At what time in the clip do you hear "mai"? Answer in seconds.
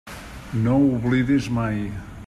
1.61-1.79